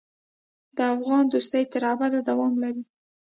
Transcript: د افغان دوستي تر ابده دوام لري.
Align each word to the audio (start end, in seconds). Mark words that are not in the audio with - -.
د 0.77 0.79
افغان 0.95 1.23
دوستي 1.27 1.63
تر 1.73 1.81
ابده 1.93 2.19
دوام 2.29 2.53
لري. 2.63 2.83